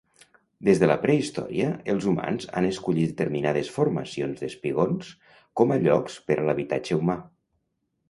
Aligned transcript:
Des 0.69 0.79
de 0.83 0.87
la 0.87 0.95
prehistòria, 1.03 1.67
els 1.93 2.07
humans 2.13 2.49
han 2.61 2.69
escollit 2.71 3.13
determinades 3.13 3.71
formacions 3.77 4.43
d'espigons 4.43 5.15
com 5.63 5.79
a 5.79 5.81
llocs 5.89 6.21
per 6.31 6.43
a 6.43 6.51
l'habitatge 6.51 7.03
humà. 7.03 7.23